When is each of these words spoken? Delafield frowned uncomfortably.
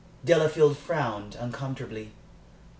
Delafield 0.25 0.77
frowned 0.77 1.35
uncomfortably. 1.39 2.09